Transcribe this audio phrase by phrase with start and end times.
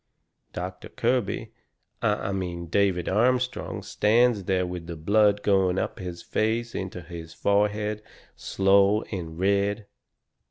[0.51, 1.53] Doctor Kirby
[2.01, 7.35] I mean David Armstrong stands there with the blood going up his face into his
[7.35, 8.01] forehead
[8.35, 9.85] slow and red.